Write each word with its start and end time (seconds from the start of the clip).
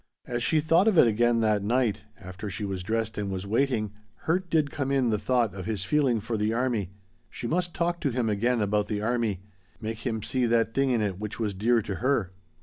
As 0.25 0.41
she 0.41 0.59
thought 0.59 0.87
of 0.87 0.97
it 0.97 1.05
again 1.05 1.41
that 1.41 1.61
night, 1.61 2.01
after 2.19 2.49
she 2.49 2.65
was 2.65 2.81
dressed 2.81 3.19
and 3.19 3.29
was 3.31 3.45
waiting, 3.45 3.91
hurt 4.25 4.49
did 4.49 4.71
come 4.71 4.91
in 4.91 5.11
the 5.11 5.19
thought 5.19 5.53
of 5.53 5.67
his 5.67 5.83
feeling 5.83 6.19
for 6.19 6.37
the 6.37 6.51
army. 6.55 6.89
She 7.29 7.45
must 7.45 7.75
talk 7.75 7.99
to 8.01 8.09
him 8.09 8.27
again 8.27 8.63
about 8.63 8.87
the 8.87 9.03
army, 9.03 9.41
make 9.79 9.99
him 9.99 10.23
see 10.23 10.47
that 10.47 10.73
thing 10.73 10.89
in 10.89 11.01
it 11.01 11.19
which 11.19 11.39
was 11.39 11.53
dear 11.53 11.83
to 11.83 11.95
her. 11.97 12.31